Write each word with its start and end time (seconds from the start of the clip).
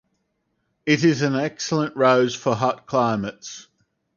It 0.83 1.03
is 1.03 1.21
an 1.21 1.35
excellent 1.35 1.95
rose 1.95 2.33
for 2.33 2.55
hot 2.55 2.87
climates. 2.87 3.67